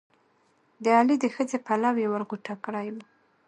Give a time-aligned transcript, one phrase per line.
[0.83, 3.03] د علي د ښځې پلو یې ور غوټه کړی وو.